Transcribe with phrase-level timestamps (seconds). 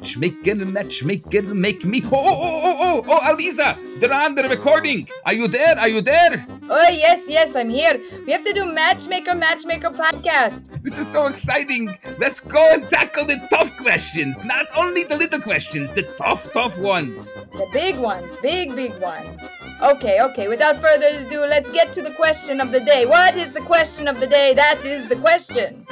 [0.00, 2.02] matchmaker, matchmaker, make me.
[2.04, 5.06] Oh, oh, oh, oh, oh, oh, Aleeza, they're on the recording.
[5.26, 5.78] Are you there?
[5.78, 6.46] Are you there?
[6.70, 8.00] Oh, yes, yes, I'm here.
[8.24, 10.82] We have to do Matchmaker, Matchmaker podcast.
[10.82, 11.98] This is so exciting.
[12.18, 14.42] Let's go and tackle the tough questions.
[14.42, 17.34] Not only the little questions, the tough, tough ones.
[17.34, 19.38] The big ones, big, big ones.
[19.82, 23.04] Okay, okay, without further ado, let's get to the question of the day.
[23.04, 24.54] What is the question of the day?
[24.54, 25.84] That is the question.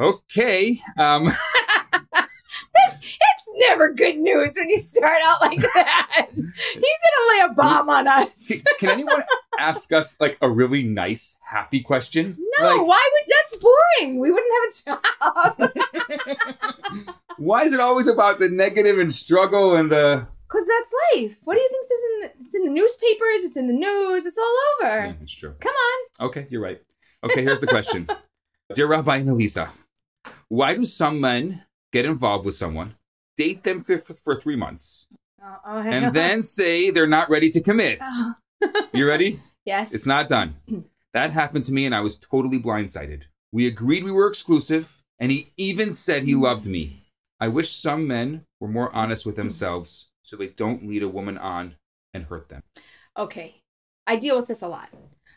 [0.00, 1.32] Okay, um.
[3.74, 6.28] never good news when you start out like that.
[6.34, 8.46] He's gonna lay a bomb on us.
[8.46, 9.22] Can, can anyone
[9.58, 12.36] ask us like a really nice, happy question?
[12.58, 14.20] No, Like, why would that's boring?
[14.20, 15.00] We wouldn't have
[15.58, 15.70] a job.
[17.38, 20.26] why is it always about the negative and struggle and the?
[20.48, 21.36] Cause that's life.
[21.42, 23.44] What do you think is in the, it's in the newspapers?
[23.44, 24.24] It's in the news.
[24.24, 24.56] It's all
[24.86, 25.06] over.
[25.06, 25.54] Yeah, it's true.
[25.58, 26.26] Come on.
[26.28, 26.80] Okay, you're right.
[27.24, 28.06] Okay, here's the question.
[28.72, 29.70] Dear Rabbi and Aleeza,
[30.48, 32.94] why do some men get involved with someone,
[33.36, 35.06] date them for, for, three months,
[35.42, 35.86] uh, Oh, oh, on.
[35.86, 38.00] and then say they're not ready to commit?
[38.00, 38.34] Uh.
[38.92, 39.40] You ready?
[39.64, 39.92] yes.
[39.92, 40.56] It's not done.
[41.12, 43.26] That happened to me, and I was totally blindsided.
[43.52, 46.42] We agreed we were exclusive, and he even said he mm.
[46.42, 47.04] loved me.
[47.38, 49.42] I wish some men were more honest with mm.
[49.46, 51.76] themselves so they don't lead a woman on
[52.12, 52.62] and hurt them.
[53.16, 53.60] Okay.
[54.08, 54.88] I deal with this a lot.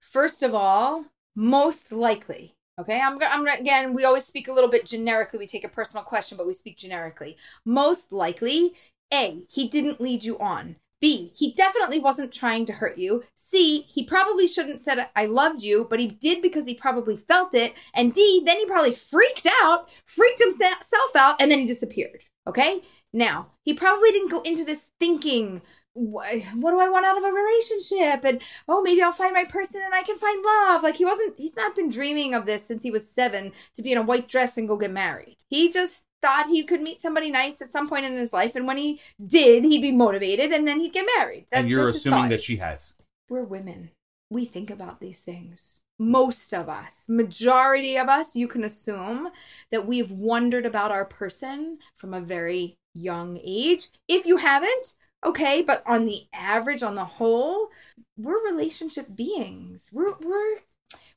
[0.00, 2.54] First of all, most likely.
[2.78, 3.18] Okay, I'm.
[3.22, 3.92] I'm again.
[3.92, 5.38] We always speak a little bit generically.
[5.38, 7.36] We take a personal question, but we speak generically.
[7.66, 8.72] Most likely,
[9.12, 10.76] a he didn't lead you on.
[11.00, 13.24] B he definitely wasn't trying to hurt you.
[13.34, 17.54] C he probably shouldn't said I loved you, but he did because he probably felt
[17.54, 17.74] it.
[17.92, 22.20] And D then he probably freaked out, freaked himself out, and then he disappeared.
[22.46, 22.80] Okay,
[23.12, 25.60] now he probably didn't go into this thinking
[25.94, 28.24] what, what do I want out of a relationship?
[28.24, 30.82] And oh, maybe I'll find my person and I can find love.
[30.82, 33.92] Like he wasn't, he's not been dreaming of this since he was seven to be
[33.92, 35.36] in a white dress and go get married.
[35.48, 38.54] He just thought he could meet somebody nice at some point in his life.
[38.54, 41.46] And when he did, he'd be motivated and then he'd get married.
[41.52, 42.94] and you're that's assuming that she has.
[43.28, 43.90] we're women.
[44.30, 45.82] We think about these things.
[45.98, 49.28] Most of us, majority of us, you can assume
[49.70, 53.90] that we've wondered about our person from a very young age.
[54.08, 57.68] If you haven't, okay, but on the average, on the whole,
[58.16, 59.90] we're relationship beings.
[59.92, 60.58] We're we're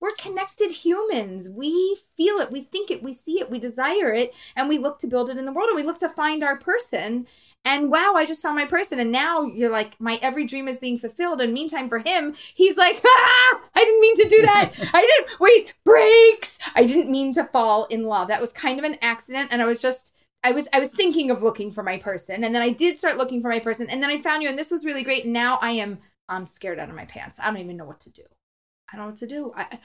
[0.00, 1.50] we're connected humans.
[1.50, 4.98] We feel it, we think it, we see it, we desire it, and we look
[5.00, 7.26] to build it in the world and we look to find our person.
[7.64, 9.00] And wow, I just found my person.
[9.00, 11.42] And now you're like, my every dream is being fulfilled.
[11.42, 14.72] And meantime, for him, he's like, ah, I didn't mean to do that.
[14.94, 16.58] I didn't, wait, breaks.
[16.74, 18.28] I didn't mean to fall in love.
[18.28, 19.50] That was kind of an accident.
[19.52, 22.44] And I was just, I was, I was thinking of looking for my person.
[22.44, 23.90] And then I did start looking for my person.
[23.90, 24.48] And then I found you.
[24.48, 25.26] And this was really great.
[25.26, 27.38] Now I am, I'm scared out of my pants.
[27.38, 28.22] I don't even know what to do.
[28.92, 29.52] I don't know what to do.
[29.56, 29.78] I,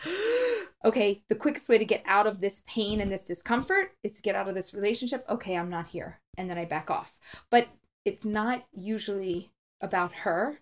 [0.87, 4.21] okay, the quickest way to get out of this pain and this discomfort is to
[4.21, 5.25] get out of this relationship.
[5.29, 6.19] Okay, I'm not here.
[6.37, 7.17] And then I back off.
[7.51, 7.67] But
[8.05, 9.51] it's not usually
[9.81, 10.59] about her.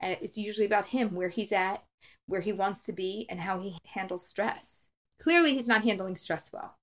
[0.00, 1.82] And it's usually about him, where he's at,
[2.26, 4.90] where he wants to be, and how he handles stress.
[5.20, 6.76] Clearly, he's not handling stress well.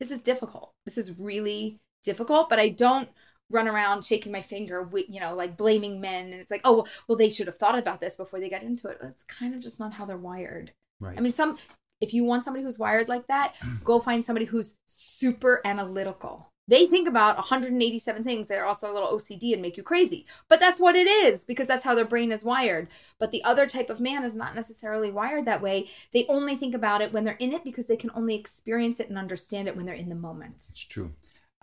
[0.00, 0.72] This is difficult.
[0.84, 3.08] This is really difficult, but I don't
[3.50, 6.26] run around shaking my finger, you know, like blaming men.
[6.26, 8.88] And it's like, oh, well, they should have thought about this before they got into
[8.88, 8.98] it.
[9.02, 10.72] It's kind of just not how they're wired.
[11.00, 11.16] Right.
[11.16, 11.58] I mean, some,
[12.00, 16.52] if you want somebody who's wired like that, go find somebody who's super analytical.
[16.70, 20.24] They think about 187 things that are also a little OCD and make you crazy.
[20.48, 22.86] But that's what it is because that's how their brain is wired.
[23.18, 25.88] But the other type of man is not necessarily wired that way.
[26.12, 29.08] They only think about it when they're in it because they can only experience it
[29.08, 30.66] and understand it when they're in the moment.
[30.70, 31.10] It's true.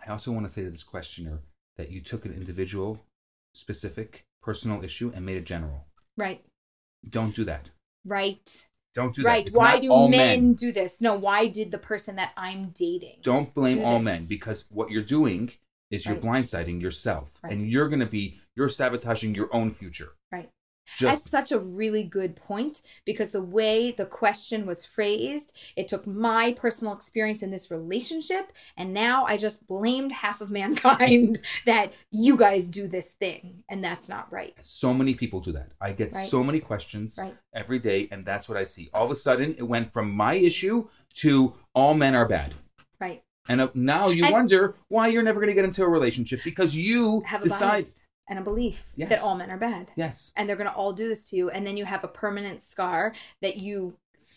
[0.06, 1.40] I also want to say to this questioner
[1.78, 3.06] that you took an individual,
[3.54, 5.86] specific, personal issue and made it general.
[6.18, 6.44] Right.
[7.08, 7.70] Don't do that.
[8.04, 8.66] Right.
[8.98, 9.44] Don't do right.
[9.44, 9.48] that.
[9.50, 11.00] It's Why do all men, do this?
[11.00, 13.18] No, why did the person that I'm dating?
[13.22, 14.04] Don't blame do all this?
[14.04, 15.52] men because what you're doing
[15.92, 16.42] is you're Right.
[16.44, 17.52] blindsiding yourself, Right.
[17.52, 20.14] and you're going to be you're sabotaging your own future.
[20.32, 20.50] Right.
[20.96, 25.86] Just That's such a really good point because the way the question was phrased, it
[25.88, 31.40] took my personal experience in this relationship, and now I just blamed half of mankind
[31.66, 34.54] that you guys do this thing, and that's not right.
[34.62, 35.72] so many people do that.
[35.80, 36.28] I get Right.
[36.28, 37.34] so many questions Right.
[37.54, 38.88] every day, and that's what I see.
[38.94, 42.54] All of a sudden, it went from my issue to all men are bad.
[43.00, 43.22] Right.
[43.48, 46.40] And uh, now you And- wonder why you're never going to get into a relationship
[46.44, 47.70] because you Have a decide.
[47.84, 47.94] bias
[48.28, 49.08] and a belief Yes.
[49.10, 49.90] that all men are bad.
[49.96, 50.32] Yes.
[50.36, 52.62] and they're going to all do this to you and then you have a permanent
[52.62, 53.96] scar that you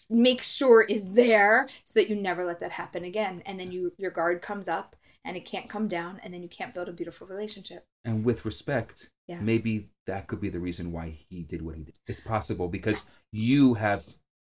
[0.10, 3.92] make sure is there so that you never let that happen again and then you
[3.98, 4.96] your guard comes up
[5.26, 8.46] and it can't come down and then you can't build a beautiful relationship And with
[8.46, 9.40] respect, Yeah.
[9.40, 11.96] maybe that could be the reason why he did what he did.
[12.08, 14.06] It's possible because you have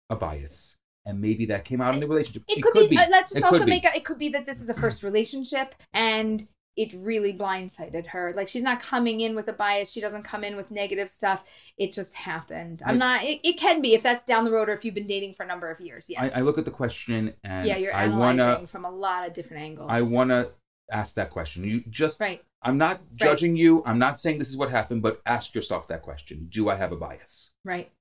[0.09, 0.75] a bias.
[1.07, 2.44] And maybe that came out in the relationship.
[2.47, 4.59] it, could, be, Uh, let's just It also make a, it could be that this
[4.62, 8.33] is a first relationship and it really blindsided her.
[8.36, 9.92] Like she's not coming in with a bias.
[9.92, 11.44] She doesn't come in with negative stuff.
[11.77, 12.81] It just happened.
[12.86, 13.24] I'm not.
[13.24, 15.44] It, it can be if that's down the road or if you've been dating for
[15.44, 16.07] a number of years.
[16.10, 16.36] Yes.
[16.36, 19.27] I, I look at the question and yeah, you're I analyzing wanna from a lot
[19.27, 19.89] of different angles.
[19.92, 20.50] I wanna
[20.92, 21.63] ask that question.
[21.63, 22.44] You just Right.
[22.62, 23.83] I'm not judging you.
[23.86, 26.48] I'm not saying this is what happened, but ask yourself that question.
[26.50, 27.51] Do I have a bias?
[27.63, 27.92] Right.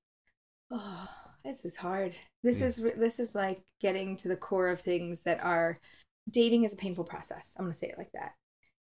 [0.71, 1.07] Oh,
[1.43, 2.15] this is hard.
[2.43, 2.65] This Yeah.
[2.67, 5.77] is this is like getting to the core of things that are
[6.29, 7.55] dating is a painful process.
[7.57, 8.33] I'm going to say it like that.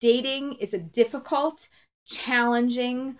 [0.06, 1.68] Dating is a difficult,
[2.06, 3.18] challenging,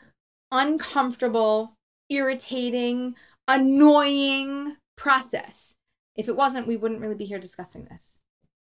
[0.52, 1.74] uncomfortable,
[2.10, 3.16] irritating,
[3.48, 5.78] annoying process.
[6.16, 8.22] If it wasn't, we wouldn't really be here discussing this.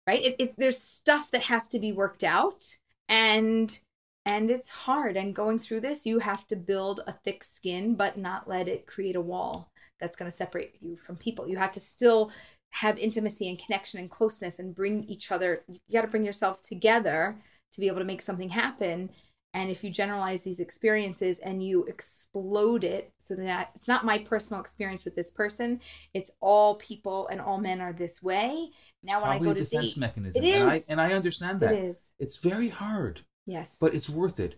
[0.06, 0.22] Right?
[0.22, 2.62] It, it, there's stuff that has to be worked out
[3.08, 3.80] and
[4.26, 8.18] and it's hard and going through this you have to build a thick skin but
[8.18, 9.72] not let it create a wall
[10.02, 12.32] that's going to separate you from people you have to still
[12.72, 16.64] have intimacy and connection and closeness and bring each other you got to bring yourselves
[16.64, 17.38] together
[17.72, 19.10] to be able to make something happen
[19.54, 24.20] and if you generalize these experiences and you explode it so that it's not my
[24.20, 25.80] personal experience with this person
[26.14, 28.70] it's all people and all men are this way
[29.04, 30.44] now when i go to defense date mechanism.
[30.44, 31.72] It And I, and I understand that.
[31.72, 31.80] that.
[31.80, 34.56] is It's very hard, yes but it's worth it.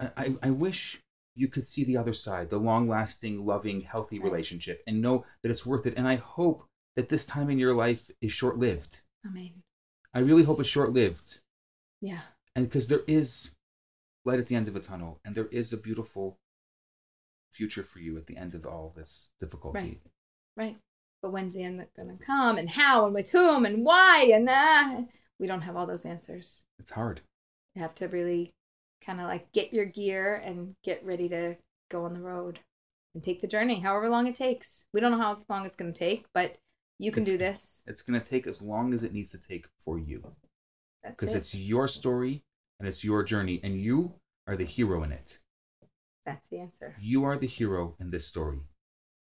[0.00, 1.00] I, I, I wish
[1.34, 4.24] you could see the other side, the long lasting, loving, healthy Right.
[4.30, 5.94] relationship, and know that it's worth it.
[5.96, 6.64] And I hope
[6.96, 9.02] that this time in your life is short lived.
[9.24, 9.62] i mean
[10.14, 11.40] I really hope it's short lived.
[12.00, 12.20] yeah
[12.56, 13.50] And because there is
[14.24, 16.38] light at the end of a tunnel, and there is a beautiful
[17.52, 19.78] future for you at the end of all this difficulty.
[19.78, 20.00] Right.
[20.56, 20.76] Right.
[21.22, 24.48] But when's the end going to come and how and with whom and why and
[24.48, 25.02] uh,
[25.38, 26.62] we don't have all those answers.
[26.78, 27.20] It's hard.
[27.74, 28.54] You have to really
[29.04, 31.56] kind of like get your gear and get ready to
[31.90, 32.60] go on the road
[33.14, 34.88] and take the journey, however long it takes.
[34.92, 36.56] We don't know how long it's going to take, but
[36.98, 37.84] you can It's- do this.
[37.86, 40.34] It's going to take as long as it needs to take for you.
[41.10, 41.38] Because it.
[41.38, 42.42] it's your story
[42.78, 44.14] and it's your journey, and you
[44.46, 45.38] are the hero in it.
[46.24, 46.96] That's the answer.
[47.00, 48.58] You are the hero in this story.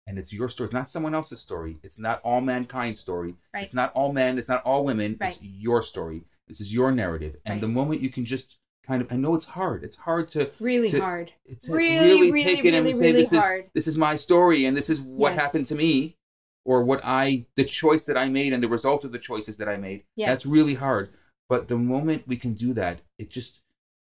[0.07, 0.65] And it's your story.
[0.67, 1.77] It's not someone else's story.
[1.83, 3.35] It's not all mankind's story.
[3.53, 3.63] Right.
[3.63, 4.37] It's not all men.
[4.37, 5.17] It's not all women.
[5.19, 5.33] Right.
[5.33, 6.23] It's your story.
[6.47, 7.37] This is your narrative.
[7.45, 7.61] And Right.
[7.61, 9.83] the moment you can just kind of, I know it's hard.
[9.83, 11.31] It's hard to Really to- hard.
[11.45, 13.65] It's Really, really, really, take it really, and say really this hard.
[13.65, 15.41] is this is my story and this is what Yes.
[15.41, 16.17] happened to me
[16.65, 19.67] or what I the choice that I made and the result of the choices that
[19.67, 20.03] I made.
[20.15, 20.29] Yes.
[20.29, 21.09] That's really hard.
[21.49, 23.61] But the moment we can do that, it just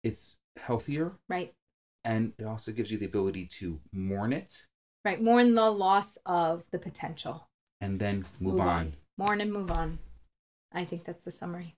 [0.02, 1.54] it's healthier Right.
[2.04, 4.66] and it also gives you the ability to mourn it
[5.04, 5.22] Right.
[5.22, 7.48] Mourn the loss of the potential.
[7.80, 8.94] and then move, on.
[9.16, 9.98] Mourn and move on.
[10.72, 11.76] I think that's the summary.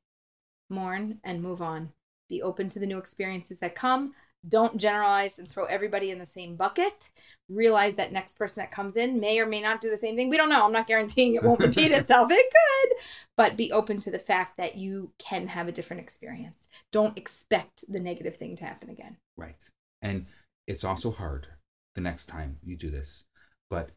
[0.69, 1.93] Mourn and move on.
[2.28, 4.14] Be open to the new experiences that come.
[4.47, 7.11] Don't generalize and throw everybody in the same bucket.
[7.49, 10.29] Realize that next person that comes in may or may not do the same thing.
[10.29, 10.65] We don't know.
[10.65, 12.31] I'm not guaranteeing it won't repeat itself.
[12.33, 12.97] It could.
[13.37, 16.69] But be open to the fact that you can have a different experience.
[16.91, 19.17] Don't expect the negative thing to happen again.
[19.37, 19.56] Right.
[20.00, 20.27] And
[20.67, 21.47] it's also hard
[21.94, 23.27] the next time you do this.
[23.71, 23.91] But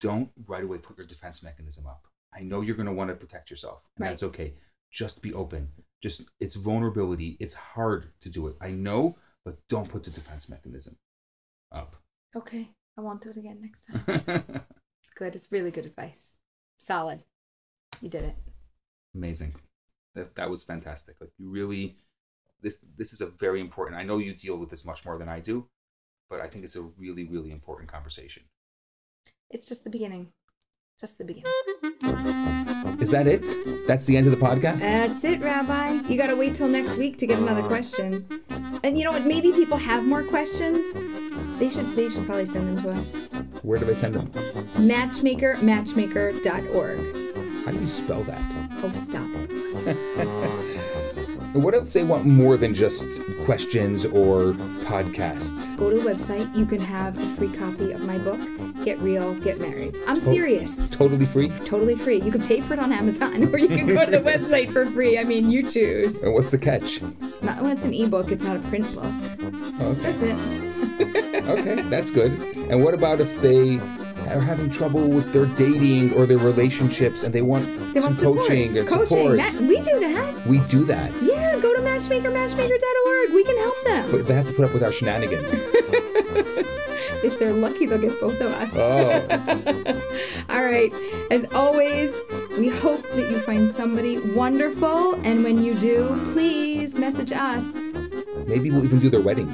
[0.00, 2.06] don't right away put your defense mechanism up.
[2.34, 4.10] I know you're going to want to protect yourself, and Right.
[4.10, 4.54] that's okay.
[4.92, 5.68] Just be open.
[6.02, 7.36] Just it's vulnerability.
[7.40, 8.56] It's hard to do it.
[8.60, 9.16] I know,
[9.48, 10.98] but don't put the defense mechanism
[11.72, 11.96] up.
[12.36, 12.68] Okay.
[12.98, 14.64] I won't do it again next time.
[15.02, 15.34] It's good.
[15.34, 16.40] It's really good advice.
[16.76, 17.22] Solid.
[18.02, 18.34] You did it.
[19.14, 19.54] Amazing.
[20.14, 21.16] That that was fantastic.
[21.18, 21.96] Like you really
[22.60, 23.98] this this is a very important.
[23.98, 25.66] I know you deal with this much more than I do,
[26.28, 28.42] but I think it's a really really important conversation.
[29.48, 30.28] It's just the beginning.
[31.00, 31.52] Just the beginning.
[33.00, 33.46] Is that it?
[33.86, 34.82] That's the end of the podcast?
[34.82, 36.06] That's it, Rabbi.
[36.06, 38.26] You gotta wait till next week to get another question.
[38.84, 39.26] And you know what?
[39.26, 40.94] Maybe people have more questions.
[41.58, 43.26] They should they should probably send them to us.
[43.62, 44.30] Where do I send them?
[44.78, 47.64] Matchmaker, matchmaker.org.
[47.64, 48.40] How do you spell that?
[48.82, 50.94] Oh, stop it.
[51.54, 54.52] What if they want more than just questions or
[54.84, 55.76] podcasts?
[55.76, 56.54] Go to the website.
[56.54, 58.38] You can have a free copy of my book,
[58.84, 59.96] Get Real, Get Married.
[60.06, 60.88] I'm oh, serious.
[60.90, 61.48] Totally free?
[61.64, 62.20] Totally free.
[62.20, 64.84] You can pay for it on Amazon or you can go to the website for
[64.90, 65.18] free.
[65.18, 66.22] I mean, you choose.
[66.22, 67.00] And what's the catch?
[67.40, 69.04] Not, well, it's an ebook, it's not a print book.
[69.80, 70.00] Okay.
[70.02, 70.68] That's it.
[71.48, 72.32] Okay, that's good.
[72.70, 73.78] And what about if they
[74.32, 78.38] are having trouble with their dating or their relationships and they want They some want
[78.40, 79.08] coaching and Coaching.
[79.08, 79.36] support?
[79.38, 80.46] That, we do that.
[80.46, 81.12] We do that.
[81.22, 83.32] Yeah, go to matchmaker, matchmaker.org.
[83.34, 84.10] We can help them.
[84.10, 85.62] But they have to put up with our shenanigans.
[87.22, 88.74] if they're lucky, they'll get both of us.
[88.76, 90.02] Oh.
[90.48, 90.92] All right.
[91.30, 92.16] As always,
[92.58, 95.14] we hope that you find somebody wonderful.
[95.24, 97.74] And when you do, please message us.
[98.46, 99.48] Maybe we'll even do their wedding.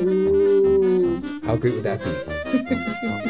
[0.00, 1.40] Ooh.
[1.44, 3.26] How great would that be?